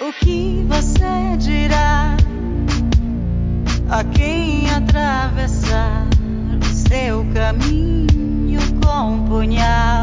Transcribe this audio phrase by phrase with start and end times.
[0.00, 2.16] O que você dirá
[3.90, 6.06] a quem atravessar
[6.60, 9.97] o seu caminho com punhal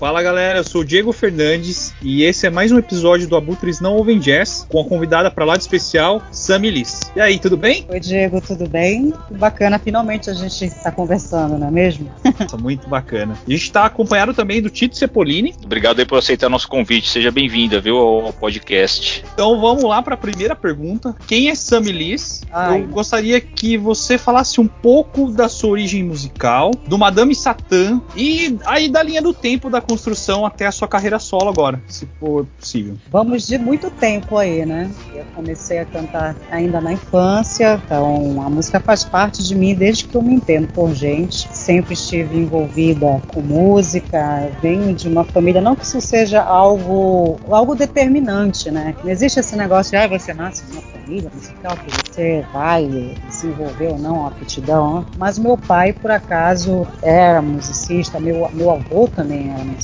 [0.00, 3.82] Fala galera, eu sou o Diego Fernandes e esse é mais um episódio do Abutres
[3.82, 7.00] Não Ouvem Jazz com a convidada para lá de especial, Sammy Liz.
[7.14, 7.84] E aí, tudo bem?
[7.86, 9.12] Oi, Diego, tudo bem?
[9.32, 12.10] Bacana, finalmente a gente está conversando, não é mesmo?
[12.40, 13.34] Nossa, muito bacana.
[13.46, 15.54] A gente está acompanhado também do Tito Cepolini.
[15.62, 17.10] Obrigado aí por aceitar nosso convite.
[17.10, 19.22] Seja bem-vinda, viu, ao podcast.
[19.34, 21.14] Então vamos lá para a primeira pergunta.
[21.26, 22.40] Quem é Sammy Liz?
[22.50, 22.80] Ai.
[22.80, 28.58] Eu gostaria que você falasse um pouco da sua origem musical, do Madame Satã e
[28.64, 32.46] aí da linha do tempo da construção até a sua carreira solo agora, se for
[32.58, 32.96] possível.
[33.10, 34.88] Vamos de muito tempo aí, né?
[35.12, 40.04] Eu comecei a cantar ainda na infância, então a música faz parte de mim desde
[40.04, 41.48] que eu me entendo por gente.
[41.52, 47.74] Sempre estive envolvida com música, venho de uma família, não que isso seja algo, algo
[47.74, 48.94] determinante, né?
[49.02, 53.88] Não existe esse negócio de, ah, você nasce numa família musical que você vai desenvolver
[53.88, 55.06] ou não a aptidão, né?
[55.18, 59.79] mas meu pai, por acaso, era musicista, meu, meu avô também era musicista,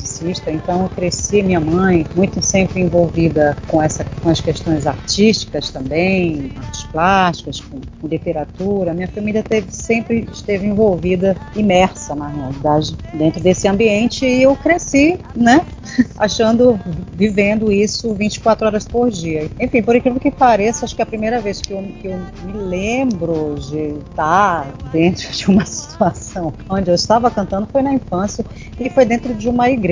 [0.48, 6.53] então eu cresci, minha mãe, muito sempre envolvida com, essa, com as questões artísticas também,
[6.56, 8.94] artes plásticas, com, com literatura.
[8.94, 15.19] Minha família teve, sempre esteve envolvida, imersa na realidade, dentro desse ambiente e eu cresci,
[15.34, 15.64] né,
[16.19, 16.78] achando,
[17.12, 19.50] vivendo isso 24 horas por dia.
[19.60, 22.53] Enfim, por incrível que pareça, acho que a primeira vez que eu, que eu me
[22.53, 28.44] lembro de estar dentro de uma situação onde eu estava cantando foi na infância
[28.78, 29.85] e foi dentro de uma igreja.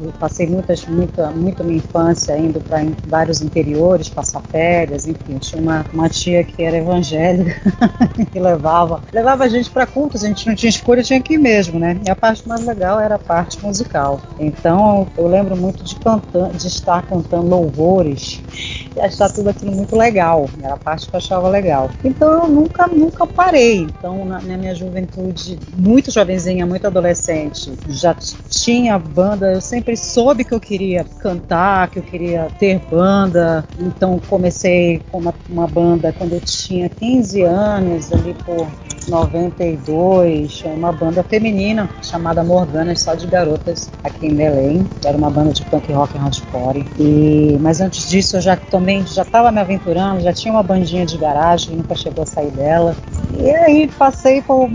[0.00, 5.38] Eu passei muitas, muita, muito minha infância indo para vários interiores, passar férias, enfim.
[5.38, 7.54] Tinha uma, uma tia que era evangélica
[8.32, 11.38] que levava, levava a gente para cultos, a gente não tinha escolha, tinha que ir
[11.38, 11.98] mesmo, né?
[12.06, 14.20] E a parte mais legal era a parte musical.
[14.38, 18.40] Então eu lembro muito de, cantar, de estar cantando louvores
[18.96, 20.48] e achar tudo aquilo muito legal.
[20.62, 21.90] Era a parte que eu achava legal.
[22.04, 23.82] Então eu nunca, nunca parei.
[23.82, 28.14] Então na, na minha juventude, muito jovenzinha, muito adolescente, já
[28.48, 28.98] tinha.
[29.32, 33.64] Eu sempre soube que eu queria cantar, que eu queria ter banda.
[33.78, 38.66] Então comecei com uma, uma banda quando eu tinha 15 anos, ali por
[39.08, 44.88] 92, uma banda feminina chamada Morgana, só de garotas, aqui em Belém.
[45.04, 46.86] Era uma banda de punk rock hardcore.
[46.98, 51.06] E, mas antes disso eu já também já estava me aventurando, já tinha uma bandinha
[51.06, 52.96] de garagem, nunca chegou a sair dela.
[53.38, 54.70] E aí passei por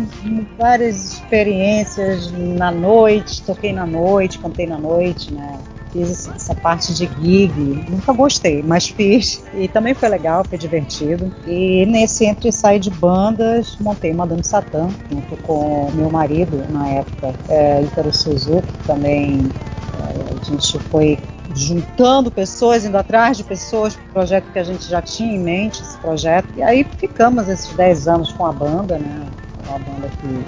[0.58, 5.60] várias experiências na noite, toquei na noite, cantei na noite, né?
[5.92, 11.32] fiz essa parte de gig, nunca gostei, mas fiz e também foi legal, foi divertido.
[11.48, 16.88] E nesse entre e sai de bandas, montei Madame Satã junto com meu marido na
[16.90, 19.52] época, é, Suzuki, também
[20.00, 21.18] é, a gente foi
[21.56, 25.98] juntando pessoas, indo atrás de pessoas projeto que a gente já tinha em mente, esse
[25.98, 26.48] projeto.
[26.56, 29.28] E aí ficamos esses 10 anos com a banda, né?
[29.68, 30.46] Uma banda que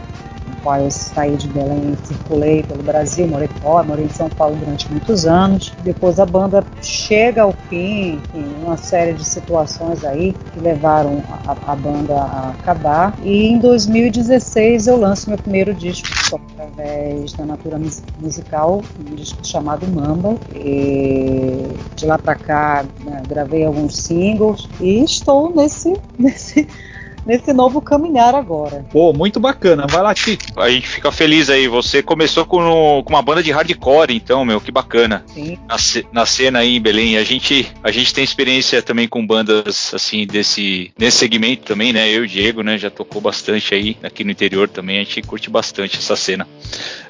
[0.63, 4.89] qual eu saí de Belém circulei pelo Brasil, morei fora, morei em São Paulo durante
[4.91, 5.73] muitos anos.
[5.83, 11.71] Depois a banda chega ao fim, enfim, uma série de situações aí que levaram a,
[11.71, 13.17] a banda a acabar.
[13.23, 16.07] E em 2016 eu lanço meu primeiro disco
[16.53, 17.79] através da Natura
[18.19, 20.35] Musical, um disco chamado Mamba.
[20.55, 26.67] E de lá para cá né, gravei alguns singles e estou nesse, nesse
[27.25, 28.85] nesse novo caminhar agora.
[28.91, 29.85] Pô, muito bacana.
[29.87, 30.59] Vai lá, Tito.
[30.59, 31.67] A gente fica feliz aí.
[31.67, 35.23] Você começou com, com uma banda de hardcore, então, meu, que bacana.
[35.27, 35.57] Sim.
[35.67, 35.75] Na,
[36.11, 37.17] na cena aí em Belém.
[37.17, 42.09] A gente, a gente tem experiência também com bandas, assim, desse nesse segmento também, né?
[42.09, 42.77] Eu e o Diego, né?
[42.77, 44.97] Já tocou bastante aí aqui no interior também.
[44.97, 46.47] A gente curte bastante essa cena.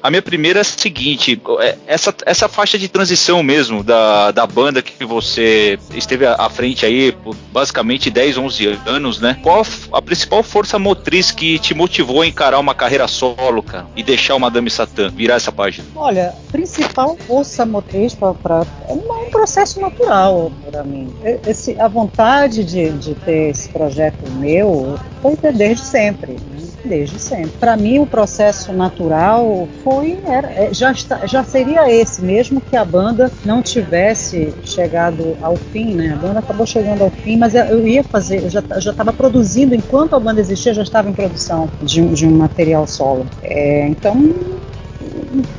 [0.02, 4.46] A minha primeira é a seguinte: é, essa, essa faixa de transição mesmo da, da
[4.46, 9.38] banda que você esteve à à frente aí por basicamente 10, 11 anos, né?
[9.42, 14.02] Qual a principal força motriz que te motivou a encarar uma carreira solo, cara, e
[14.02, 15.86] deixar o Madame Satã, virar essa página?
[15.94, 21.12] Olha, principal força motriz para é um processo natural para mim.
[21.46, 26.32] Esse, a vontade de, de ter esse projeto meu foi desde sempre.
[26.32, 26.61] né?
[26.84, 27.52] Desde sempre.
[27.60, 32.84] Para mim, o processo natural foi era, é, já, já seria esse, mesmo que a
[32.84, 36.12] banda não tivesse chegado ao fim, né?
[36.12, 40.16] A banda acabou chegando ao fim, mas eu- ia fazer, eu já estava produzindo enquanto
[40.16, 43.26] a banda existia, já estava em produção de, de um material solo.
[43.42, 44.34] É, então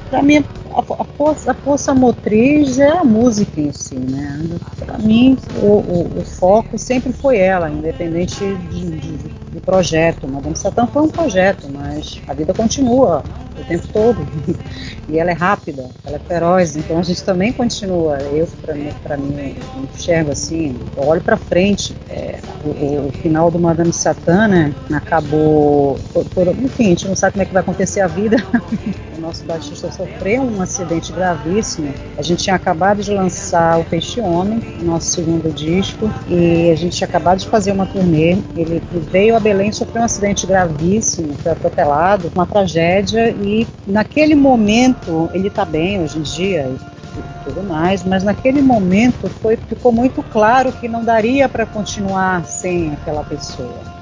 [0.10, 0.44] para mim
[0.74, 4.40] a, a, força, a força motriz é a música em si, né?
[4.80, 9.13] Para mim, o, o, o, foco sempre foi ela, independente de, de,
[9.66, 10.28] projeto.
[10.28, 13.24] Madame Satã foi um projeto, mas a vida continua
[13.60, 14.28] o tempo todo.
[15.08, 18.18] e ela é rápida, ela é feroz, então a gente também continua.
[18.18, 18.48] Eu,
[19.04, 19.56] para mim, mim,
[19.94, 21.96] enxergo assim, eu olho para frente.
[22.10, 26.00] É, o, o, final do Madame Satã, né, acabou.
[26.14, 28.38] Por, por, enfim, a gente não sabe como é que vai acontecer a vida.
[29.34, 31.92] o nosso baixista sofreu um acidente gravíssimo.
[32.18, 36.98] A gente tinha acabado de lançar o Peixe Homem, nosso segundo disco, e a gente
[36.98, 38.38] tinha acabado de fazer uma turnê.
[38.56, 38.82] Ele
[39.12, 45.48] veio a Belém, sofreu um acidente gravíssimo, foi atropelado, uma tragédia, e naquele momento ele
[45.48, 46.72] está bem hoje em dia
[47.44, 52.94] tudo mais, mas naquele momento foi, ficou muito claro que não daria para continuar sem
[52.94, 53.93] aquela pessoa.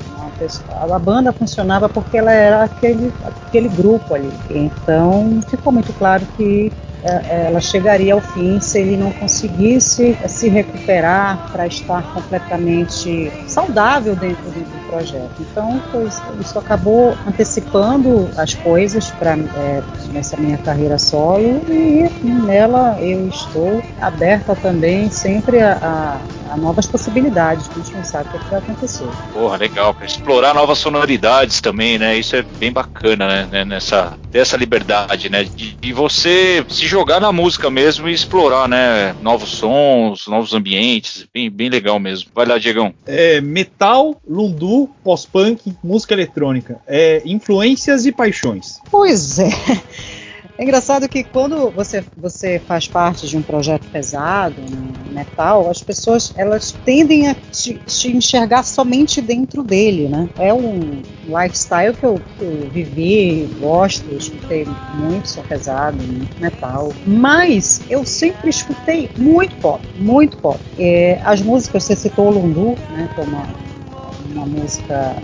[0.69, 4.31] A banda funcionava porque ela era aquele, aquele grupo ali.
[4.49, 6.71] Então ficou muito claro que
[7.03, 13.31] é, é, ela chegaria ao fim se ele não conseguisse se recuperar para estar completamente
[13.47, 15.31] saudável dentro do projeto.
[15.39, 19.81] Então, pois, isso acabou antecipando as coisas para é,
[20.13, 26.17] nessa minha carreira solo e nela eu estou aberta também sempre a, a,
[26.51, 29.07] a novas possibilidades, que a gente não sabe o que vai acontecer.
[29.33, 32.17] Porra, legal, para explorar novas sonoridades também, né?
[32.17, 33.63] Isso é bem bacana, né?
[33.63, 35.43] Nessa dessa liberdade, né?
[35.43, 39.15] De, de você se jogar na música mesmo e explorar, né?
[39.21, 41.25] Novos sons, novos ambientes.
[41.33, 42.29] Bem, bem legal mesmo.
[42.35, 42.93] Vai lá, Diegão.
[43.05, 46.79] É, metal, lundu, pós-punk, música eletrônica.
[46.85, 48.79] É, influências e paixões.
[48.89, 49.49] Pois é.
[50.57, 55.81] É engraçado que quando você, você faz parte de um projeto pesado, né, metal, as
[55.81, 60.29] pessoas elas tendem a te, te, enxergar somente dentro dele, né?
[60.37, 67.81] É um lifestyle que eu, eu vivi, gosto, escutei muito som pesado, muito metal, mas
[67.89, 70.59] eu sempre escutei muito pop, muito pop.
[70.77, 73.09] É, as músicas, você citou o Lundu, né?
[73.15, 73.47] Que é uma,
[74.33, 75.15] uma música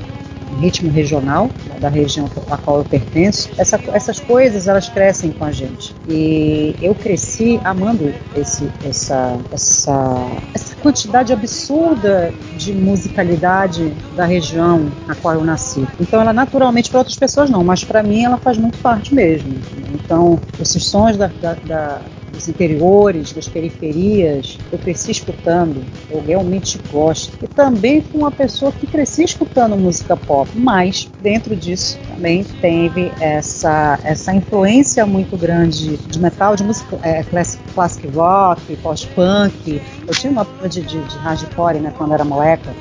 [0.60, 1.50] ritmo regional
[1.80, 5.96] da região a qual eu pertenço, essa, essas coisas elas crescem com a gente.
[6.08, 15.16] E eu cresci amando esse, essa, essa, essa quantidade absurda de musicalidade da região na
[15.16, 15.88] qual eu nasci.
[16.00, 19.54] Então ela naturalmente para outras pessoas não, mas para mim ela faz muito parte mesmo.
[19.94, 22.02] Então esses sons da, da, da
[22.38, 27.36] dos interiores, das periferias, eu cresci escutando, eu realmente gosto.
[27.42, 33.12] E também fui uma pessoa que cresci escutando música pop, mas dentro disso também teve
[33.20, 39.82] essa, essa influência muito grande de metal, de música é, classic, classic rock, post-punk.
[40.08, 42.72] Eu tinha uma banda de, de, de hardcore né, quando era moleca.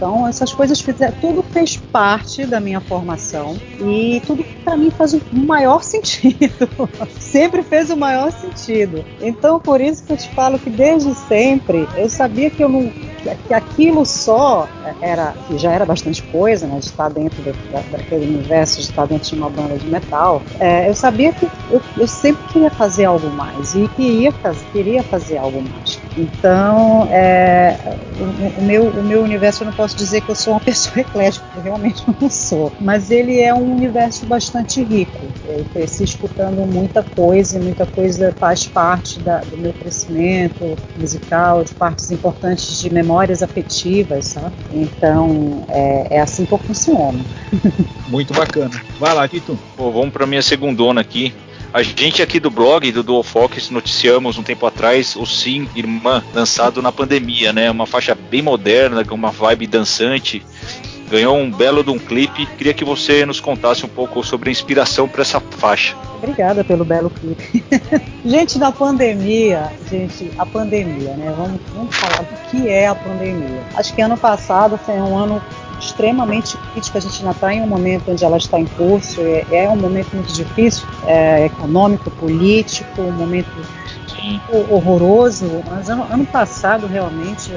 [0.00, 5.12] Então essas coisas fizeram, tudo fez parte da minha formação e tudo para mim faz
[5.12, 6.88] o maior sentido.
[7.18, 9.04] Sempre fez o maior sentido.
[9.20, 12.90] Então por isso que eu te falo que desde sempre eu sabia que eu não
[13.46, 14.68] que aquilo só
[15.00, 19.28] era já era bastante coisa, né, de estar dentro da, daquele universo, de estar dentro
[19.28, 20.42] de uma banda de metal.
[20.58, 24.32] É, eu sabia que eu, eu, sempre queria fazer algo mais e queria,
[24.72, 25.98] queria fazer algo mais.
[26.16, 27.76] Então, é,
[28.18, 31.00] o, o, meu, o meu universo eu não posso dizer que eu sou uma pessoa
[31.00, 32.72] eclética, porque realmente não sou.
[32.80, 35.18] Mas ele é um universo bastante rico.
[35.46, 41.64] Eu cresci escutando muita coisa e muita coisa faz parte da, do meu crescimento musical,
[41.64, 44.54] de partes importantes de memórias afetivas, sabe?
[44.72, 47.24] Então é, é assim que eu funciono.
[48.06, 48.80] Muito bacana.
[49.00, 49.58] Vai lá, Tito.
[49.76, 51.34] Pô, vamos para minha segundona aqui.
[51.72, 56.22] A gente aqui do blog do Dual Focus noticiamos um tempo atrás o Sim Irmã,
[56.34, 57.70] lançado na pandemia, né?
[57.70, 60.42] Uma faixa bem moderna, com uma vibe dançante.
[61.10, 62.46] Ganhou um belo de um clipe.
[62.46, 65.96] Queria que você nos contasse um pouco sobre a inspiração para essa faixa.
[66.18, 67.64] Obrigada pelo belo clipe.
[68.24, 71.34] gente, na pandemia, gente, a pandemia, né?
[71.36, 73.62] Vamos, vamos falar do que é a pandemia.
[73.74, 75.42] Acho que ano passado foi um ano
[75.80, 76.98] extremamente crítica.
[76.98, 79.76] A gente ainda está em um momento onde ela está em curso, é, é um
[79.76, 83.50] momento muito difícil, é, econômico, político, um momento
[84.70, 85.62] horroroso.
[85.68, 87.50] Mas ano, ano passado, realmente,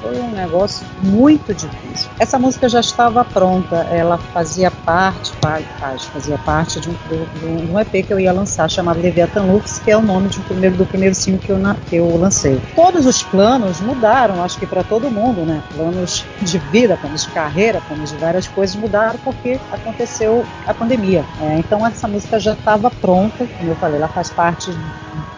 [0.00, 2.10] foi um negócio muito difícil.
[2.18, 8.06] Essa música já estava pronta, ela fazia parte, faz, fazia parte de um, um EP
[8.06, 10.86] que eu ia lançar chamado Leviathan Lux, que é o nome de um primeiro, do
[10.86, 12.60] primeiro single que eu, que eu lancei.
[12.74, 15.62] Todos os planos mudaram, acho que para todo mundo, né?
[15.74, 21.24] Planos de vida, planos de carreira, planos de várias coisas mudaram porque aconteceu a pandemia.
[21.40, 24.70] É, então essa música já estava pronta, como eu falei, ela faz parte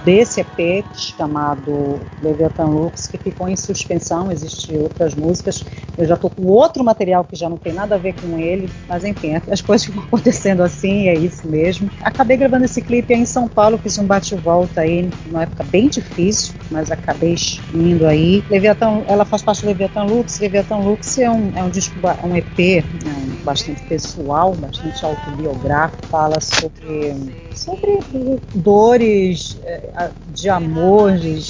[0.04, 5.64] desse EP chamado Leviathan Lux, que ficou em suspensão, existem outras músicas.
[5.96, 8.70] Eu já tô com outro material que já não tem nada a ver com ele,
[8.88, 11.90] mas enfim, as coisas ficam acontecendo assim, é isso mesmo.
[12.02, 15.88] Acabei gravando esse clipe aí em São Paulo, fiz um bate-volta aí, numa época bem
[15.88, 17.36] difícil, mas acabei
[17.74, 18.42] indo aí.
[18.50, 20.38] Leviathan, ela faz parte do Leviathan Lux.
[20.38, 21.94] Leviathan Lux é um, é um disco,
[22.24, 31.40] um EP né, bastante pessoal, bastante autobiográfico, fala sobre, sobre dores eh, de amor, de,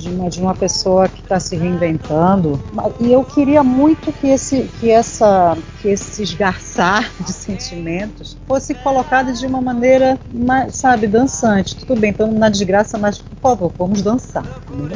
[0.00, 2.60] de, uma, de uma pessoa que está se reinventando.
[2.98, 9.32] E eu queria muito que, esse, que, essa, que esse esgarçar de sentimentos fosse colocado
[9.32, 11.76] de uma maneira, mais, sabe, dançante.
[11.76, 14.44] Tudo bem, estamos na desgraça, mas por favor, vamos dançar.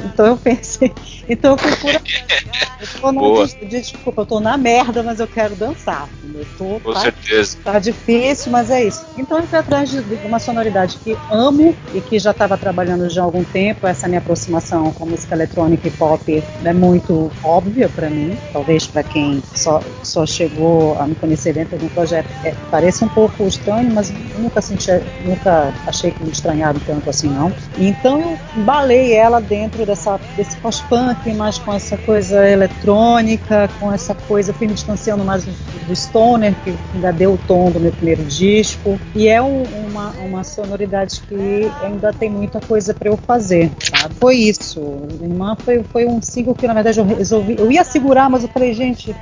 [0.05, 0.93] Então eu pensei,
[1.29, 1.91] então eu fui por.
[2.81, 6.09] Eu tô na, desculpa, eu tô na merda, mas eu quero dançar.
[6.35, 7.59] Eu tô, Com tá, certeza.
[7.63, 9.05] Tá difícil, mas é isso.
[9.17, 13.09] Então eu fui atrás de, de uma sonoridade que amo e que já estava trabalhando
[13.09, 13.87] já há algum tempo.
[13.87, 18.37] Essa minha aproximação com música eletrônica e pop é muito óbvia para mim.
[18.53, 22.55] Talvez para quem só, só chegou a me conhecer dentro de um projeto é,
[23.03, 24.91] um pouco estranho, mas nunca senti,
[25.25, 27.53] nunca achei que me estranharam tanto assim não.
[27.79, 34.15] Então eu balei ela dentro dessa desse pós-punk, mas com essa coisa eletrônica, com essa
[34.15, 35.53] coisa, fui me distanciando mais do,
[35.87, 40.11] do stoner que ainda deu o tom do meu primeiro disco e é um, uma,
[40.25, 43.71] uma sonoridade que ainda tem muita coisa para eu fazer.
[43.81, 44.15] Sabe?
[44.15, 44.84] Foi isso.
[45.21, 47.57] Irmã foi, foi um single que na verdade eu resolvi.
[47.59, 49.15] Eu ia segurar, mas eu falei, gente,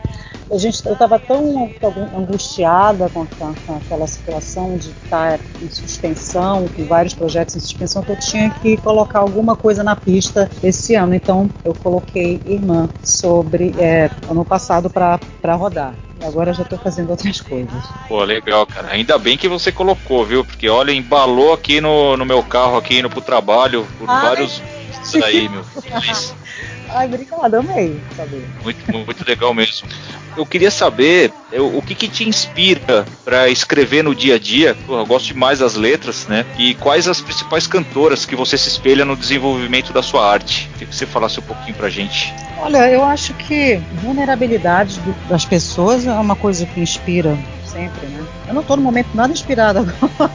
[0.52, 1.72] a gente, eu estava tão
[2.14, 8.10] angustiada com, com, aquela situação de estar em suspensão, com vários projetos em suspensão, que
[8.12, 11.14] eu tinha que colocar alguma coisa na pista esse ano.
[11.14, 15.18] Então eu coloquei Irmã sobre é, ano passado para
[15.54, 15.94] rodar.
[16.22, 17.82] Agora já estou fazendo outras coisas.
[18.06, 18.88] Pô, legal, cara.
[18.92, 20.44] Ainda bem que você colocou, viu?
[20.44, 24.22] Porque olha, embalou aqui no, no meu carro, aqui indo pro trabalho, por Ai.
[24.22, 24.62] vários.
[25.02, 25.64] Isso daí, meu.
[26.94, 28.46] Ai, obrigada, amei saber.
[28.62, 29.88] Muito, muito legal mesmo.
[30.36, 34.76] Eu queria saber eu, o que, que te inspira para escrever no dia a dia.
[34.86, 36.44] Pô, eu gosto demais das letras, né?
[36.58, 40.68] E quais as principais cantoras que você se espelha no desenvolvimento da sua arte?
[40.74, 42.32] Queria que você falasse um pouquinho pra gente.
[42.58, 48.24] Olha, eu acho que vulnerabilidade das pessoas é uma coisa que inspira sempre, né?
[48.48, 50.30] Eu não tô no momento nada inspirado agora.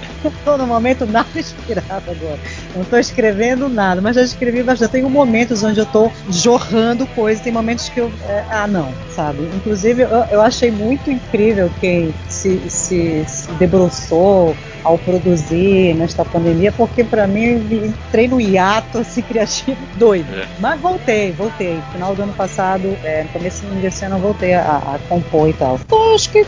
[0.44, 2.38] tô no momento nada inspirado agora.
[2.74, 4.92] Não tô escrevendo nada, mas já escrevi bastante.
[4.92, 8.12] Tenho momentos onde eu tô jorrando coisas, tem momentos que eu.
[8.28, 9.42] É, ah, não, sabe?
[9.54, 16.72] Inclusive, eu, eu achei muito incrível quem se, se, se debruçou ao produzir nesta pandemia,
[16.72, 20.32] porque para mim entrei no hiato assim, criativo doido.
[20.34, 20.46] É.
[20.58, 21.76] Mas voltei, voltei.
[21.76, 25.48] No final do ano passado, é, no começo desse ano, eu voltei a, a, compor
[25.48, 25.78] e tal.
[25.84, 26.44] Então acho que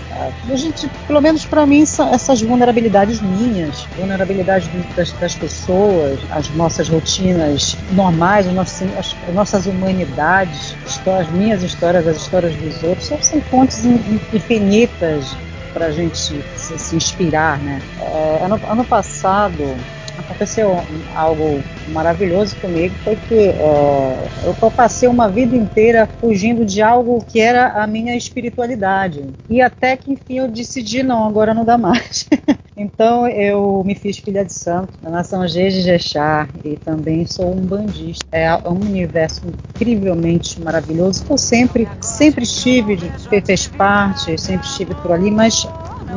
[0.50, 6.88] a gente, pelo menos para mim, essas vulnerabilidades minhas, vulnerabilidades das, das, pessoas, as nossas
[6.88, 10.74] rotinas normais, as nossas, as, as nossas humanidades,
[11.06, 13.84] as minhas histórias, as histórias dos outros, são fontes
[14.32, 15.36] infinitas
[15.73, 17.81] para a gente se, se, inspirar, né?
[18.00, 19.76] É, ano, ano passado
[20.19, 20.76] aconteceu
[21.14, 27.41] algo maravilhoso comigo foi que é, eu passei uma vida inteira fugindo de algo que
[27.41, 32.29] era a minha espiritualidade e até que enfim eu decidi não agora não dá mais
[32.76, 37.52] então eu me fiz filha de santo da nação G de Jexá e também sou
[37.52, 38.25] um bandista.
[38.33, 39.43] É um universo
[39.76, 42.97] incrivelmente maravilhoso que eu sempre sempre estive
[43.45, 45.67] fez parte sempre estive por ali mas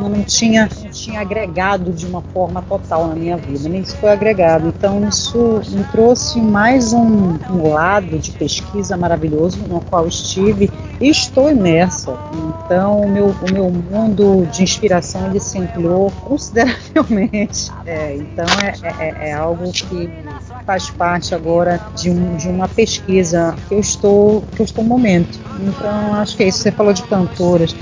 [0.01, 4.11] não tinha, não tinha agregado de uma forma total na minha vida, nem isso foi
[4.11, 4.67] agregado.
[4.67, 11.09] Então isso me trouxe mais um, um lado de pesquisa maravilhoso no qual estive e
[11.09, 12.17] estou imersa.
[12.65, 17.71] Então o meu, o meu mundo de inspiração ele se ampliou consideravelmente.
[17.85, 20.09] É, então é, é, é, algo que
[20.65, 24.89] faz parte agora de, um, de uma pesquisa que eu estou que eu estou no
[24.89, 25.39] momento.
[25.59, 26.59] Então acho que é isso.
[26.59, 27.75] Você falou de cantoras.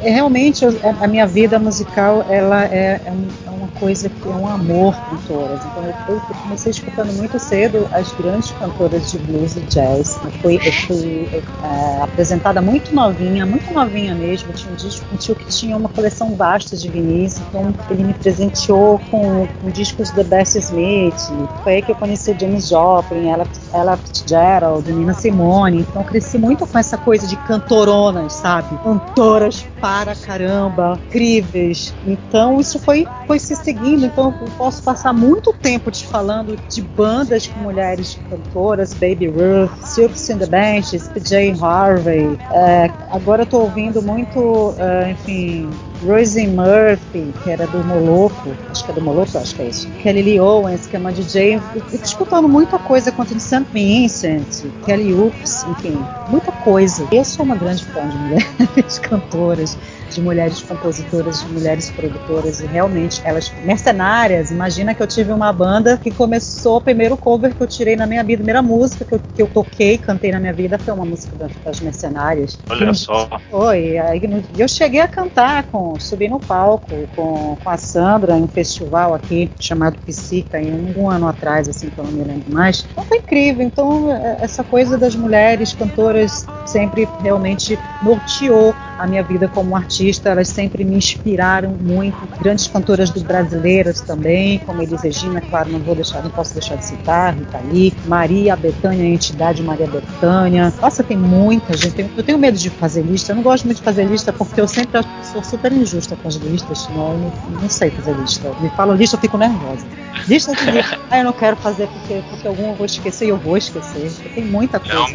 [0.00, 0.64] Realmente
[1.00, 3.12] a minha vida musical ela é, é,
[3.46, 3.50] é,
[3.82, 5.60] coisa que é um amor cantoras.
[5.66, 10.20] Então eu, eu, comecei escutando muito cedo as grandes cantoras de blues e jazz.
[10.22, 11.28] Eu fui, eu fui
[11.64, 14.50] é, apresentada muito novinha, muito novinha mesmo.
[14.50, 18.04] Eu tinha um disco, um tio que tinha uma coleção vasta de vinis, então ele
[18.04, 21.32] me presenteou com, com discos da Bessie Smith.
[21.64, 25.80] Foi aí que eu conheci James Joplin, Ella, Ella Fitzgerald, Nina Simone.
[25.80, 28.78] Então eu cresci muito com essa coisa de cantoronas, sabe?
[28.84, 31.92] Cantoras para caramba, incríveis.
[32.06, 34.06] Então isso foi, foi se seguindo.
[34.06, 39.72] Então eu posso passar muito tempo te falando de bandas com mulheres cantoras, Baby Ruth,
[39.82, 42.38] Silks and the Benches, PJ Harvey.
[42.52, 45.70] É, agora eu tô ouvindo muito, é, enfim,
[46.04, 49.88] Rosie Murphy, que era do Moloco, acho que é do Moloco, acho que é isso.
[50.02, 51.60] Kelly Lee Owens, que é uma DJ,
[51.92, 53.64] escutando muita coisa contra St.
[53.72, 57.06] Vincent, Kelly Oops, enfim, muita coisa.
[57.12, 59.78] Eu sou uma grande fã de mulheres cantoras
[60.12, 64.50] de mulheres compositoras, de mulheres produtoras e realmente elas mercenárias.
[64.50, 68.06] Imagina que eu tive uma banda que começou o primeiro cover que eu tirei na
[68.06, 70.92] minha vida, a primeira música que eu, que eu toquei, cantei na minha vida foi
[70.92, 72.58] uma música das mercenárias.
[72.68, 73.28] Olha só.
[73.50, 74.20] Foi, aí
[74.56, 79.14] eu cheguei a cantar com, subi no palco com, com a Sandra em um festival
[79.14, 82.86] aqui chamado Psica, em um, ano atrás, assim, que eu não me lembro mais.
[82.92, 83.64] Então foi incrível.
[83.64, 90.30] Então, é, essa coisa das mulheres cantoras sempre realmente norteou a minha vida como artista.
[90.30, 92.16] Elas sempre me inspiraram muito.
[92.40, 96.76] Grandes cantoras do brasileiras também, como Elis Regina, claro, não vou deixar, não posso deixar
[96.76, 100.72] de citar, Rita Lee, Maria Bethânia, a entidade Maria Bethânia.
[100.80, 102.08] Nossa, tem muita gente.
[102.16, 103.32] Eu tenho medo de fazer lista.
[103.32, 105.00] Eu não gosto muito de fazer lista porque eu sempre
[105.32, 106.88] sou super injusta com as listas.
[106.90, 108.52] Não, eu não, não sei fazer lista.
[108.60, 109.86] Me falam lista, eu fico nervosa.
[110.28, 110.98] Lista de lista.
[111.10, 114.10] Ah, eu não quero fazer porque, porque algum eu vou esquecer e eu vou esquecer.
[114.34, 114.94] Tem muita coisa.
[114.94, 115.08] Não,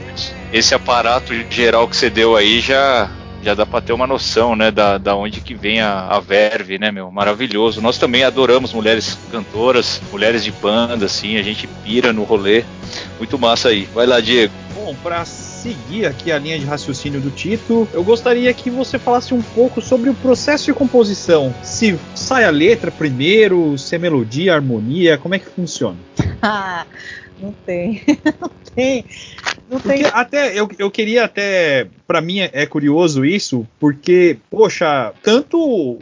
[0.51, 3.09] esse aparato geral que você deu aí já
[3.47, 6.77] já dá para ter uma noção, né, da, da onde que vem a, a verve,
[6.77, 7.79] né, meu, maravilhoso.
[7.79, 12.65] Nós também adoramos mulheres cantoras, mulheres de banda, assim, a gente pira no rolê,
[13.17, 13.87] muito massa aí.
[13.93, 14.51] Vai lá, Diego.
[14.75, 19.33] Bom, para seguir aqui a linha de raciocínio do Tito, eu gostaria que você falasse
[19.33, 21.55] um pouco sobre o processo de composição.
[21.63, 25.95] Se sai a letra primeiro, se é melodia, harmonia, como é que funciona?
[27.41, 28.01] não tem,
[28.39, 29.05] não tem.
[29.69, 30.05] Não tem.
[30.05, 35.57] até eu, eu queria até, para mim é, é, curioso isso, porque poxa, tanto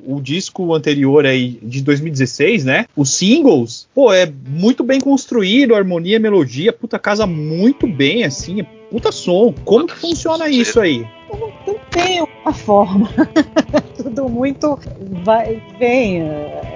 [0.05, 2.85] o disco anterior aí de 2016, né?
[2.95, 9.11] Os singles, pô, é muito bem construído, harmonia, melodia, puta casa muito bem assim, puta
[9.11, 9.53] som.
[9.63, 11.05] Como que funciona isso aí?
[11.37, 13.09] Não, não tem uma forma.
[13.95, 14.77] Tudo muito
[15.23, 16.23] vai, vem.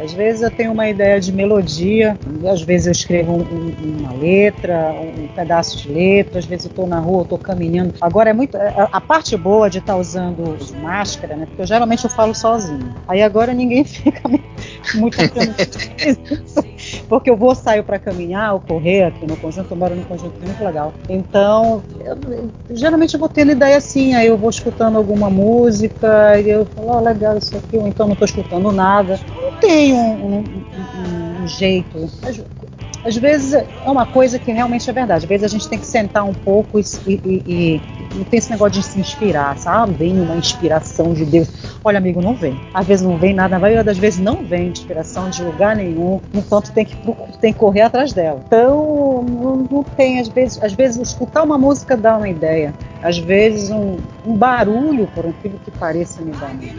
[0.03, 2.17] Às vezes eu tenho uma ideia de melodia,
[2.51, 6.69] às vezes eu escrevo um, um, uma letra, um pedaço de letra, às vezes eu
[6.69, 7.93] estou na rua, estou caminhando.
[8.01, 8.55] Agora é muito.
[8.55, 11.45] A, a parte boa de estar tá usando máscara, né?
[11.45, 12.93] Porque eu, geralmente eu falo sozinho.
[13.07, 14.49] Aí agora ninguém fica muito
[17.09, 20.35] porque eu vou sair para caminhar ou correr aqui no conjunto, eu moro no conjunto
[20.45, 20.93] muito legal.
[21.09, 26.47] Então, eu, geralmente eu vou tendo ideia assim, aí eu vou escutando alguma música e
[26.47, 29.19] eu falo, oh, legal isso aqui, ou então não estou escutando nada.
[29.41, 31.97] Não tem um, um, um, um jeito.
[32.21, 32.41] Às,
[33.03, 35.25] às, vezes é uma coisa que realmente é verdade.
[35.25, 37.81] Às vezes a gente tem que sentar um pouco e, e, e
[38.13, 39.93] não tem esse negócio de se inspirar, sabe?
[39.93, 41.49] Vem uma inspiração de Deus.
[41.83, 42.59] Olha, amigo, não vem.
[42.73, 46.19] Às vezes não vem nada, a maioria das vezes não vem inspiração de lugar nenhum,
[46.33, 46.95] tu tem que,
[47.39, 48.41] tem que correr atrás dela.
[48.45, 52.73] Então, não, não, tem, às vezes, às vezes escutar uma música dá uma ideia.
[53.01, 56.75] Às vezes um, um barulho, por incrível que pareça, me dá uma ideia.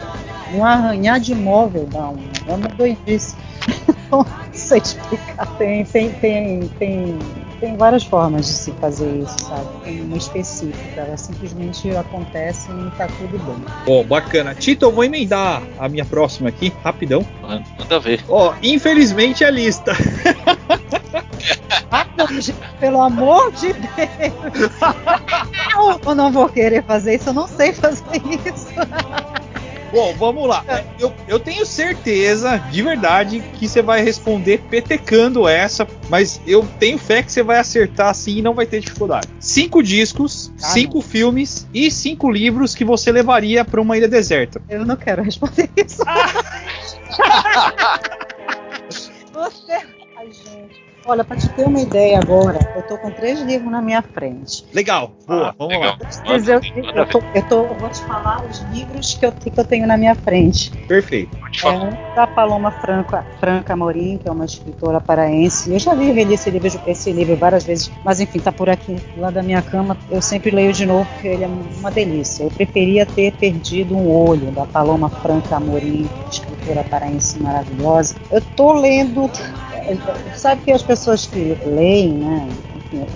[0.53, 3.35] Um arranhar de móvel dá uma, é uma doidice.
[4.11, 5.47] não sei explicar.
[5.57, 7.19] Tem, tem, tem, tem
[7.61, 9.67] tem várias formas de se fazer isso, sabe?
[9.83, 13.63] Tem uma específica, elas simplesmente acontecem e tá tudo bem.
[13.87, 14.55] Ó, oh, bacana.
[14.55, 17.23] Tito, eu vou emendar a minha próxima aqui, rapidão.
[17.41, 18.25] Manda ver.
[18.27, 19.93] Ó, oh, infelizmente a lista.
[21.91, 22.07] ah,
[22.79, 24.71] pelo amor de Deus!
[26.05, 28.67] eu não vou querer fazer isso, eu não sei fazer isso.
[29.91, 30.63] Bom, vamos lá.
[30.97, 36.97] Eu, eu tenho certeza, de verdade, que você vai responder petecando essa, mas eu tenho
[36.97, 39.27] fé que você vai acertar assim e não vai ter dificuldade.
[39.39, 41.01] Cinco discos, ah, cinco não.
[41.01, 44.61] filmes e cinco livros que você levaria para uma ilha deserta.
[44.69, 46.03] Eu não quero responder isso.
[49.33, 49.79] você.
[50.17, 50.80] Ai, gente.
[51.05, 54.63] Olha, para te ter uma ideia agora, eu tô com três livros na minha frente.
[54.71, 55.97] Legal, boa, ah, vamos legal.
[55.99, 56.09] lá.
[56.25, 59.65] Mas eu, eu, tô, eu, tô, vou te falar os livros que eu, que eu
[59.65, 60.71] tenho na minha frente.
[60.87, 61.41] Perfeito.
[61.63, 65.71] É um da Paloma Franca, Franca Morim, que é uma escritora paraense.
[65.71, 68.95] Eu já li reli esse livro, esse livro várias vezes, mas enfim, tá por aqui,
[69.17, 69.97] lá da minha cama.
[70.09, 72.43] Eu sempre leio de novo, porque ele é uma delícia.
[72.43, 78.15] Eu preferia ter perdido um olho, da Paloma Franca Morim, escritora paraense maravilhosa.
[78.31, 79.29] Eu tô lendo
[80.35, 82.47] sabe que as pessoas que leem, né?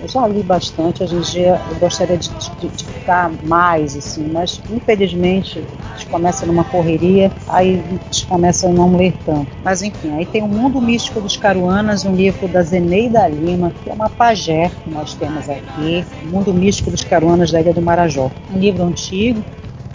[0.00, 4.26] Eu já li bastante, hoje em dia eu gostaria de, de, de, ficar mais, assim,
[4.32, 9.48] mas infelizmente a gente começa numa correria, aí a gente começa a não ler tanto.
[9.62, 13.90] Mas enfim, aí tem o Mundo Místico dos Caruanas, um livro da Zeneida Lima, que
[13.90, 17.82] é uma pajé que nós temos aqui, o Mundo Místico dos Caruanas da Ilha do
[17.82, 18.30] Marajó.
[18.54, 19.44] Um livro antigo,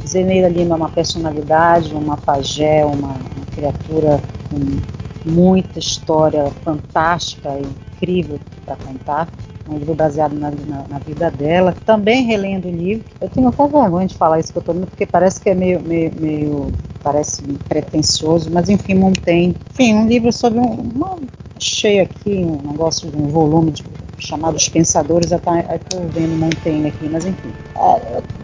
[0.06, 7.66] Zeneida Lima é uma personalidade, uma pajé, uma, uma criatura com muita história fantástica e
[7.96, 9.28] incrível para contar.
[9.70, 11.76] Um livro baseado na, na, na, vida dela.
[11.86, 13.06] Também relendo o livro.
[13.22, 15.56] Eu tenho até vergonha de falar isso que eu estou lendo, porque parece que é
[15.56, 16.72] meio, meio, meio
[17.04, 19.56] parece pretencioso, mas enfim, Montaigne.
[19.72, 21.18] Enfim, um livro sobre um, uma
[21.56, 23.84] achei aqui um negócio de um volume de,
[24.18, 27.52] chamado Os Pensadores, estou vendo Montaigne aqui, mas enfim.
[27.76, 28.41] É,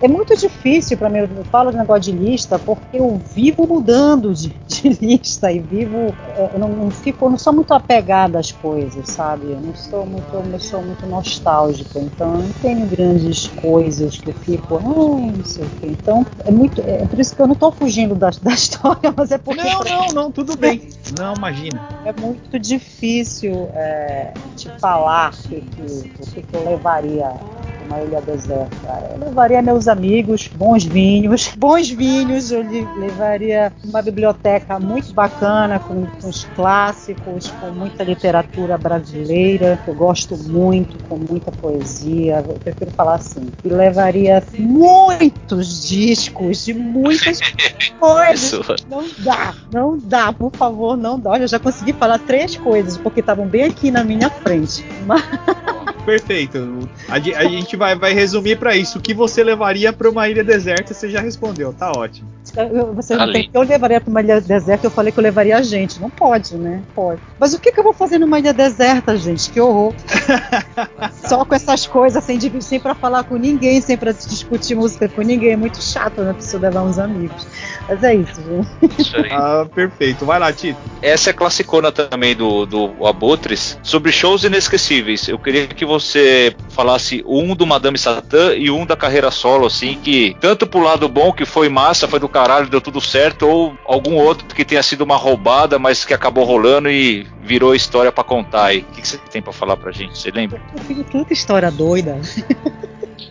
[0.00, 4.32] é muito difícil para mim, eu falo de negócio de lista, porque eu vivo mudando
[4.32, 8.38] de, de lista e vivo, é, eu não, não, fico, eu não sou muito apegada
[8.38, 9.50] às coisas, sabe?
[9.50, 14.30] Eu não sou muito, eu sou muito nostálgica, então eu não tenho grandes coisas que
[14.30, 15.86] eu fico, ah, não sei o quê.
[15.86, 19.32] Então, é muito, é por isso que eu não estou fugindo da, da história, mas
[19.32, 19.62] é porque...
[19.62, 20.80] Não, não, não, tudo bem.
[21.18, 21.88] Não, imagina.
[22.04, 27.32] É muito difícil é, te falar o que, que, que eu levaria
[27.88, 28.76] uma ilha deserta.
[29.12, 32.62] Eu levaria meus amigos, bons vinhos, bons vinhos, eu
[32.98, 39.94] levaria uma biblioteca muito bacana, com, com os clássicos, com muita literatura brasileira, que eu
[39.94, 43.48] gosto muito, com muita poesia, eu prefiro falar assim.
[43.64, 47.40] E levaria muitos discos de muitas
[47.98, 48.86] coisas.
[48.88, 51.30] Não dá, não dá, por favor, não dá.
[51.30, 54.84] Olha, eu já consegui falar três coisas, porque estavam bem aqui na minha frente.
[55.06, 55.22] Mas...
[56.04, 56.88] Perfeito.
[57.08, 58.98] A, a gente vai, vai resumir para isso.
[58.98, 60.92] O que você levaria para uma ilha deserta?
[60.92, 62.28] Você já respondeu, tá ótimo.
[62.56, 64.86] Eu, você não tem que eu levaria para uma ilha deserta.
[64.86, 66.00] Eu falei que eu levaria a gente.
[66.00, 66.82] Não pode, né?
[66.94, 67.20] Pode.
[67.38, 69.50] Mas o que, que eu vou fazer numa ilha deserta, gente?
[69.50, 69.94] Que horror.
[71.26, 75.22] Só com essas coisas, sem, sem para falar com ninguém, sem para discutir música com
[75.22, 75.52] ninguém.
[75.52, 76.32] É muito chato, né?
[76.32, 77.46] Preciso levar uns amigos.
[77.88, 79.00] Mas é isso, gente.
[79.00, 79.30] Isso aí.
[79.30, 80.24] Ah, perfeito.
[80.24, 80.78] Vai lá, Tito.
[81.00, 85.28] Essa é classicona também do, do Abutres sobre shows inesquecíveis.
[85.28, 89.98] Eu queria que você falasse um do Madame Satã e um da carreira solo, assim,
[90.02, 93.78] que tanto pro lado bom, que foi massa, foi do caralho, deu tudo certo, ou
[93.84, 98.24] algum outro que tenha sido uma roubada, mas que acabou rolando e virou história para
[98.24, 98.80] contar aí.
[98.80, 100.18] O que, que você tem para falar pra gente?
[100.18, 100.60] Você lembra?
[100.76, 102.18] Eu tenho tanta história doida.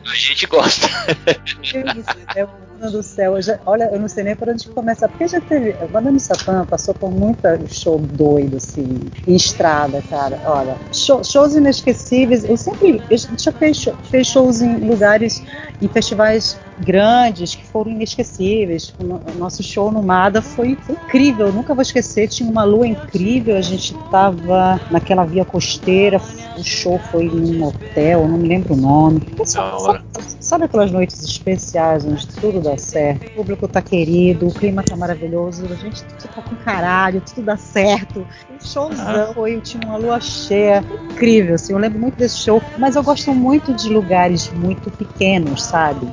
[0.05, 0.87] A gente gosta.
[2.35, 5.41] Meu Do céu, eu já, olha, eu não sei nem por onde começar, porque já
[5.41, 5.75] teve.
[5.91, 10.39] Madame Satã passou por muita show doido, assim, em estrada, cara.
[10.45, 12.43] Olha, show, shows inesquecíveis.
[12.43, 13.01] Eu sempre.
[13.09, 15.41] Eu já fez, fez shows em lugares,
[15.81, 18.93] em festivais grandes que foram inesquecíveis.
[18.99, 22.27] O nosso show no Mada foi, foi incrível, eu nunca vou esquecer.
[22.27, 26.21] Tinha uma lua incrível, a gente estava naquela via costeira.
[26.57, 29.35] O show foi num hotel, não me lembro o nome.
[29.45, 30.03] Sabe,
[30.47, 33.27] sabe, aquelas noites especiais onde tudo dá certo?
[33.27, 37.57] O público tá querido, o clima tá maravilhoso, a gente tá com caralho, tudo dá
[37.57, 38.25] certo.
[38.49, 40.81] O showzão foi, tinha uma lua cheia,
[41.11, 41.73] incrível, assim.
[41.73, 46.07] Eu lembro muito desse show, mas eu gosto muito de lugares muito pequenos, sabe?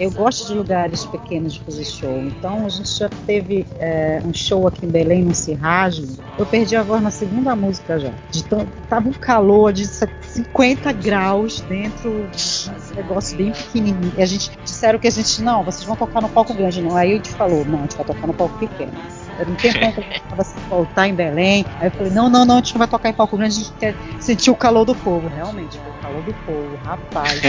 [0.00, 2.18] Eu gosto de lugares pequenos de fazer show.
[2.18, 6.16] Então a gente já teve é, um show aqui em Belém, no Cirrasmo.
[6.38, 8.12] Eu perdi a voz na segunda música já.
[8.30, 9.86] De tão, tava um calor de
[10.36, 14.12] 50 graus dentro, um negócio bem pequenininho.
[14.16, 16.82] E a gente disseram que a gente, não, vocês vão tocar no palco grande.
[16.82, 18.92] Não, aí a gente falou, não, a gente vai tocar no palco pequeno.
[19.38, 20.22] Era um tempão que a gente
[20.68, 21.64] voltar em Belém.
[21.78, 23.58] Aí eu falei, não, não, não, a gente não vai tocar em palco grande, a
[23.58, 25.28] gente quer sentir o calor do povo.
[25.28, 27.40] Realmente, foi o calor do povo, rapaz.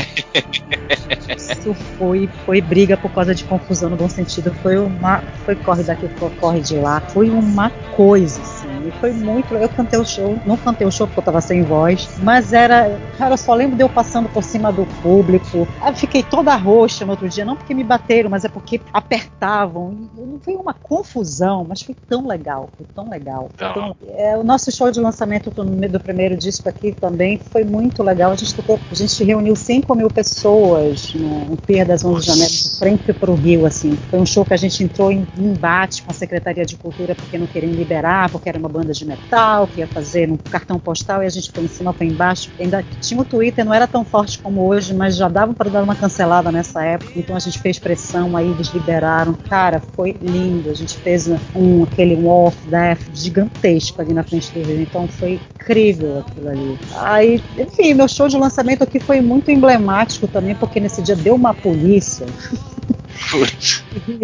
[1.38, 4.54] Isso foi, foi briga por causa de confusão no bom sentido.
[4.62, 5.22] Foi uma.
[5.46, 7.02] Foi corre daqui, corre de lá.
[7.02, 8.77] Foi uma coisa, assim.
[8.88, 9.54] E foi muito.
[9.54, 12.98] Eu cantei o show, não cantei o show porque eu tava sem voz, mas era.
[13.18, 15.68] Cara, eu só lembro de eu passando por cima do público.
[15.86, 19.96] Eu fiquei toda roxa no outro dia, não porque me bateram, mas é porque apertavam.
[20.16, 22.70] Não foi uma confusão, mas foi tão legal.
[22.78, 23.50] Foi tão legal.
[23.56, 23.96] Foi tão...
[24.16, 28.32] É, o nosso show de lançamento do, do primeiro disco aqui também foi muito legal.
[28.32, 32.28] A gente tocou, a gente reuniu 5 mil pessoas no, no Pier das 11 de
[32.28, 33.96] janeiro, de frente para o Rio, assim.
[34.10, 37.38] Foi um show que a gente entrou em embate com a Secretaria de Cultura porque
[37.38, 41.24] não queriam liberar, porque era uma banda de metal que ia fazer um cartão postal
[41.24, 42.52] e a gente foi em cima, foi embaixo.
[42.60, 45.84] Ainda tinha o Twitter, não era tão forte como hoje, mas já dava para dar
[45.84, 47.12] uma cancelada nessa época.
[47.16, 49.34] Então a gente fez pressão, aí eles liberaram.
[49.34, 50.70] Cara, foi lindo.
[50.70, 54.82] A gente fez um aquele wall of death gigantesco ali na frente do Rio.
[54.82, 56.80] Então foi incrível aquilo ali.
[56.98, 61.34] Aí, enfim, meu show de lançamento aqui foi muito emblemático também, porque nesse dia deu
[61.34, 62.28] uma polícia.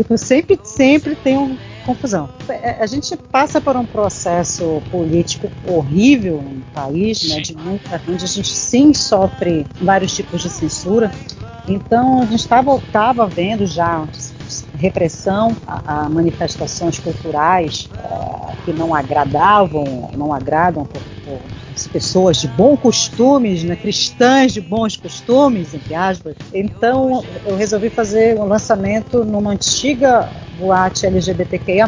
[0.10, 2.30] Eu sempre, sempre tem um confusão.
[2.48, 8.24] É, a gente passa por um processo político horrível no país, né, de muita, onde
[8.24, 11.12] a gente sim sofre vários tipos de censura.
[11.68, 14.06] Então a gente estava vendo já
[14.76, 21.40] repressão a, a manifestações culturais uh, que não agradavam, não agradam por, por
[21.92, 26.36] pessoas de bons costumes, né, cristãs de bons costumes, entre aspas.
[26.54, 31.88] Então eu resolvi fazer um lançamento numa antiga boate LGBTQIA+,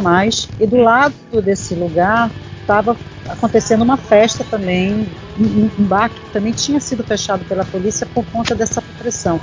[0.59, 2.97] e do lado desse lugar estava
[3.29, 5.07] acontecendo uma festa também
[5.39, 9.39] um, bar que também tinha sido fechado pela polícia por conta dessa pressão.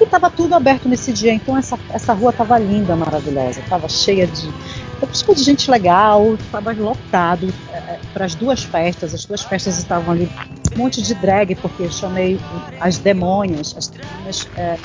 [0.00, 4.26] E estava tudo aberto nesse dia, então essa, essa rua estava linda, maravilhosa, estava cheia
[4.26, 4.48] de
[5.34, 9.14] de gente legal, estava lotado é, é para as duas festas.
[9.14, 10.30] As duas festas estavam ali,
[10.74, 12.38] um monte de drag, porque eu chamei
[12.80, 14.76] as demônias, as demônias é,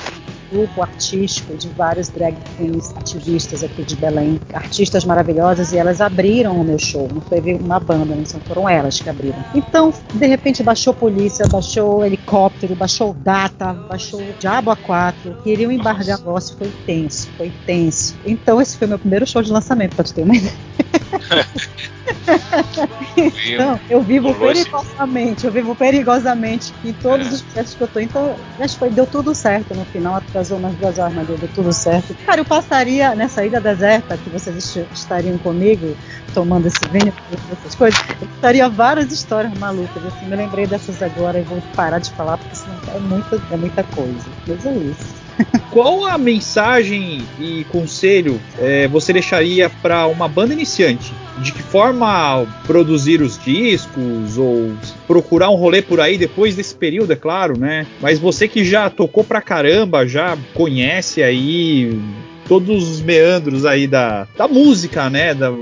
[0.50, 6.60] grupo artístico de várias drag queens ativistas aqui de Belém, artistas maravilhosas, e elas abriram
[6.60, 7.08] o meu show.
[7.12, 9.42] Não foi uma banda, não foram elas que abriram.
[9.54, 15.70] Então, de repente, baixou polícia, baixou helicóptero, baixou data, baixou o Diabo a 4, queriam
[15.70, 18.14] embargar o negócio, foi tenso, foi tenso.
[18.24, 20.85] Então, esse foi meu primeiro show de lançamento, pra tu ter uma ideia.
[23.16, 27.30] então, eu vivo perigosamente, eu vivo perigosamente em todos é.
[27.30, 28.00] os testes que eu tô.
[28.00, 31.38] Então, acho que foi, deu tudo certo no final, atrasou umas duas horas, mas deu,
[31.38, 32.14] deu tudo certo.
[32.24, 35.96] Cara, eu passaria nessa ilha deserta que vocês estariam comigo,
[36.34, 37.12] tomando esse vinho,
[37.52, 40.04] essas coisas, eu estaria várias histórias malucas.
[40.04, 43.56] Assim, me lembrei dessas agora e vou parar de falar, porque senão é muita, é
[43.56, 44.26] muita coisa.
[44.46, 45.25] Mas é isso.
[45.70, 51.12] Qual a mensagem e conselho é, você deixaria para uma banda iniciante?
[51.38, 54.72] De que forma produzir os discos ou
[55.06, 57.86] procurar um rolê por aí depois desse período, é claro, né?
[58.00, 62.00] Mas você que já tocou pra caramba, já conhece aí
[62.48, 65.34] todos os meandros aí da, da música, né?
[65.34, 65.52] Da,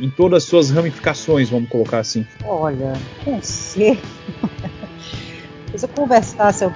[0.00, 2.26] em todas as suas ramificações, vamos colocar assim.
[2.44, 4.00] Olha, conselho.
[5.76, 6.72] Se eu conversasse, eu,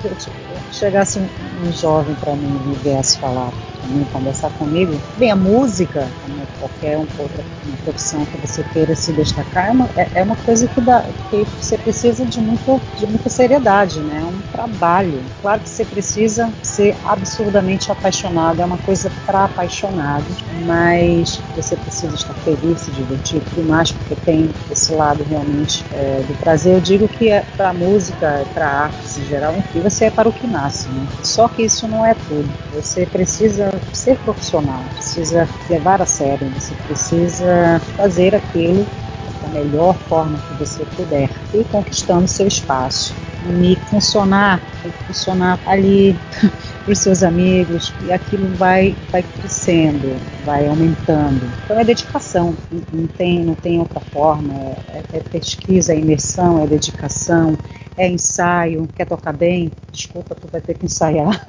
[0.71, 3.55] chegasse um, um jovem para mim e viesse falar
[3.87, 7.45] mim, conversar comigo, bem, a música, como qualquer outra
[7.85, 11.45] profissão que você queira se destacar, é uma, é, é uma coisa que, dá, que
[11.61, 14.21] você precisa de, muito, de muita seriedade, né?
[14.21, 15.23] É um trabalho.
[15.41, 22.15] Claro que você precisa ser absurdamente apaixonado, é uma coisa para apaixonados, mas você precisa
[22.15, 26.75] estar feliz, se divertir tudo mais, porque tem esse lado realmente é, do prazer.
[26.75, 30.29] Eu digo que é para música, para a arte em geral, enfim, você é para
[30.29, 31.07] o que nasce, né?
[31.23, 32.49] Só que isso não é tudo.
[32.75, 38.87] Você precisa ser profissional, precisa levar a sério, você precisa fazer aquilo
[39.43, 43.15] da melhor forma que você puder e conquistando seu espaço.
[43.63, 44.59] E funcionar,
[45.07, 46.17] funcionar ali
[46.85, 51.43] para os seus amigos e aquilo vai, vai crescendo, vai aumentando.
[51.65, 52.55] Então é dedicação,
[52.91, 54.55] não tem, não tem outra forma,
[54.95, 57.57] é, é pesquisa, é imersão, é dedicação,
[57.97, 59.73] é ensaio, quer tocar bem?
[59.91, 61.47] Desculpa, tu vai ter que ensaiar.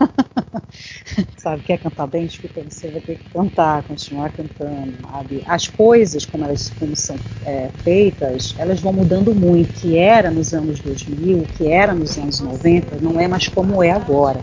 [1.38, 2.26] sabe, quer cantar bem?
[2.26, 5.44] Desculpa, você vai ter que cantar, continuar cantando, sabe?
[5.48, 9.70] As coisas, como elas como são é, feitas, elas vão mudando muito.
[9.70, 13.48] O que era nos anos 2000, o que era nos anos 90, não é mais
[13.48, 14.42] como é agora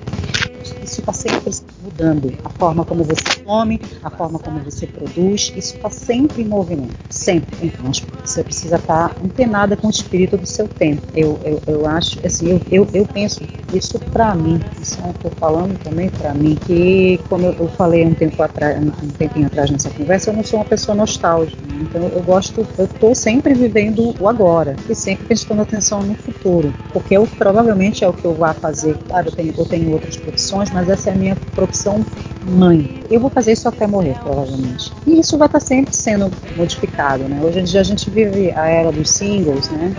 [0.93, 1.51] isso está sempre
[1.83, 2.33] mudando.
[2.45, 6.95] A forma como você come, a forma como você produz, isso está sempre em movimento.
[7.11, 7.67] Sempre.
[7.67, 7.91] Então,
[8.25, 11.03] você precisa estar tá antenada com o espírito do seu tempo.
[11.15, 13.43] Eu, eu, eu acho, assim, eu, eu, eu penso
[13.73, 14.61] isso para mim.
[14.81, 19.09] Isso eu estou falando também para mim, que, como eu, falei um tempo atrás, um
[19.09, 21.61] tempinho atrás nessa conversa, eu não sou uma pessoa nostálgica.
[21.81, 26.73] Então, eu gosto, eu estou sempre vivendo o agora e sempre prestando atenção no futuro,
[26.93, 28.97] porque eu provavelmente é o que eu vá fazer.
[29.09, 32.07] Claro, eu tenho, eu tenho outras profissões, mas essa é a minha profissão são
[32.45, 33.03] mãe.
[33.11, 34.93] Eu vou fazer isso até morrer, provavelmente.
[35.07, 37.41] E isso vai estar sempre sendo modificado, né?
[37.43, 39.95] Hoje em dia a gente vive a era dos singles, né?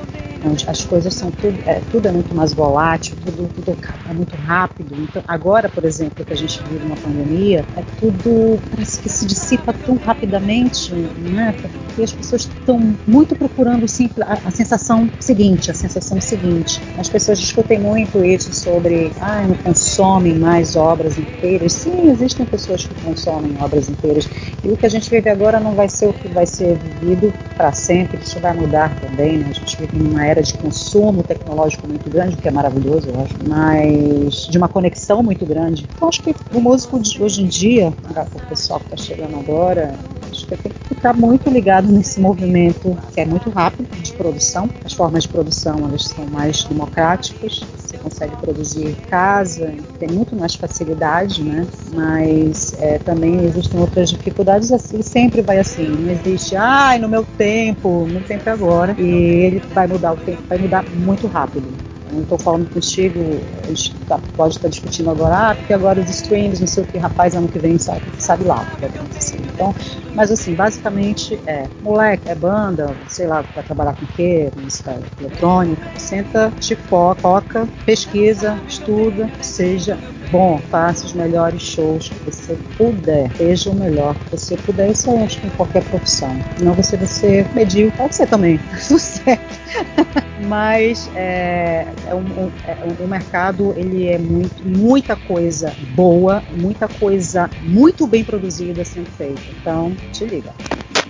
[0.45, 3.77] onde as coisas são tudo é, tudo é muito mais volátil, tudo, tudo
[4.09, 4.95] é muito rápido.
[4.99, 9.25] Então, agora, por exemplo, que a gente vive uma pandemia, é tudo parece que se
[9.25, 11.53] dissipa tão rapidamente, né?
[11.59, 13.85] Porque as pessoas estão muito procurando
[14.21, 16.81] a, a, sensação seguinte, a sensação seguinte.
[16.97, 21.73] As pessoas discutem muito isso sobre, ah, não consomem mais obras inteiras.
[21.73, 24.27] Sim, existem pessoas que consomem obras inteiras.
[24.63, 27.33] E o que a gente vive agora não vai ser o que vai ser vivido
[27.55, 28.21] para sempre.
[28.21, 29.49] Isso vai mudar também, né?
[29.49, 33.21] A gente vive numa era de consumo tecnológico muito grande, o que é maravilhoso, eu
[33.21, 35.87] acho, mas de uma conexão muito grande.
[35.95, 37.93] Então acho que o músico de hoje em dia,
[38.33, 39.93] o pessoal que está chegando agora,
[40.29, 44.69] acho que tem que ficar muito ligado nesse movimento que é muito rápido de produção.
[44.83, 47.61] As formas de produção elas são mais democráticas,
[48.03, 51.65] consegue produzir casa, tem muito mais facilidade, né?
[51.93, 57.23] Mas é, também existem outras dificuldades assim, sempre vai assim, não existe, ai, no meu
[57.23, 61.72] tempo, no tempo é agora, e ele vai mudar o tempo, vai mudar muito rápido
[62.13, 63.19] não estou falando contigo,
[63.63, 66.83] a gente tá, pode estar tá discutindo agora, ah, porque agora os streams, não sei
[66.83, 69.39] o que, rapaz, ano que vem sabe, sabe lá o que vai acontecer.
[69.53, 69.75] Então,
[70.13, 74.51] mas assim, basicamente é moleque, é banda, sei lá, vai trabalhar com o quê?
[74.55, 75.89] Música eletrônica.
[75.97, 79.97] Senta, te foca, pesquisa, estuda, seja
[80.33, 84.89] bom, faça os melhores shows que você puder, seja o melhor que você puder.
[84.89, 86.35] Isso eu acho que em qualquer profissão.
[86.59, 90.22] Não você vai ser medíocre, pode ser também, certo.
[90.47, 96.87] Mas é, é um, um, é, o mercado ele é muito, muita coisa boa, muita
[96.87, 99.41] coisa muito bem produzida sendo feita.
[99.59, 100.53] Então, te liga.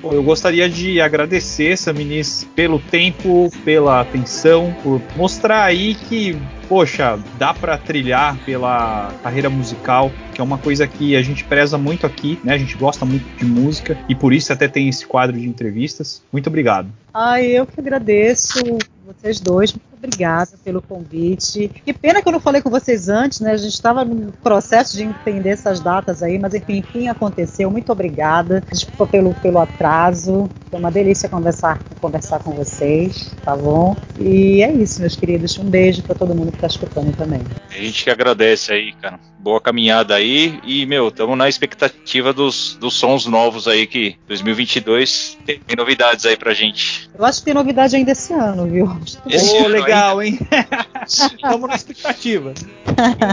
[0.04, 7.18] Bom, eu gostaria de agradecer, Saminis, pelo tempo, pela atenção, por mostrar aí que, poxa,
[7.40, 12.06] dá para trilhar pela carreira musical, que é uma coisa que a gente preza muito
[12.06, 12.54] aqui, né?
[12.54, 16.22] A gente gosta muito de música e por isso até tem esse quadro de entrevistas.
[16.34, 16.90] Muito obrigado.
[17.14, 18.60] Ai, eu que agradeço
[19.06, 19.76] vocês dois.
[20.04, 21.72] Obrigada pelo convite.
[21.86, 23.52] Que pena que eu não falei com vocês antes, né?
[23.52, 27.72] A gente estava no processo de entender essas datas aí, mas enfim, enfim aconteceu.
[27.72, 28.62] Muito obrigada.
[28.70, 30.50] Desculpa pelo, pelo atraso.
[30.70, 33.96] Foi uma delícia conversar, conversar com vocês, tá bom?
[34.20, 35.58] E é isso, meus queridos.
[35.58, 37.42] Um beijo para todo mundo que está escutando também.
[37.70, 39.20] A gente que agradece aí, cara.
[39.40, 40.60] Boa caminhada aí.
[40.64, 46.38] E, meu, estamos na expectativa dos, dos sons novos aí que 2022 tem novidades aí
[46.38, 47.10] pra gente.
[47.18, 48.98] Eu acho que tem novidade ainda esse ano, viu?
[49.28, 50.40] Esse oh, legal, hein?
[51.08, 52.54] Estamos na expectativa.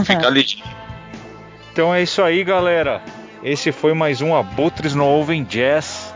[0.04, 0.46] Fica ali.
[1.72, 3.02] Então é isso aí, galera.
[3.42, 6.14] Esse foi mais um Abutres no Oven Jazz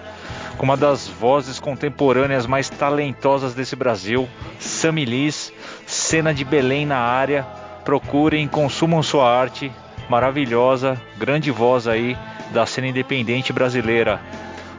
[0.56, 4.28] com uma das vozes contemporâneas mais talentosas desse Brasil,
[4.58, 5.52] Sami Liz,
[5.86, 7.44] cena de Belém na área.
[7.84, 9.70] Procurem, consumam sua arte
[10.08, 12.16] maravilhosa, grande voz aí
[12.52, 14.20] da cena independente brasileira.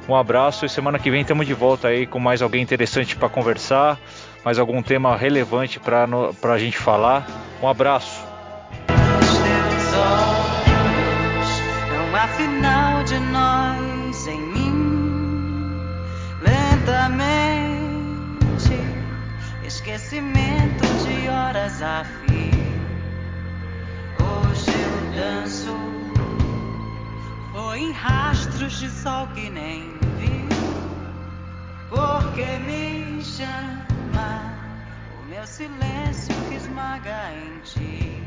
[0.08, 3.28] Um abraço e semana que vem estamos de volta aí com mais alguém interessante para
[3.28, 4.00] conversar,
[4.46, 7.26] mais algum tema relevante para a gente falar.
[7.62, 8.24] Um abraço.
[12.26, 15.78] afinal de nós em mim
[16.42, 17.20] lentamente
[19.64, 22.50] esquecimento de horas a fim
[24.20, 25.78] hoje eu danço
[27.52, 30.48] foi em rastros de sol que nem vi
[31.90, 33.95] porque me chama
[35.36, 38.25] meu silêncio que esmaga em ti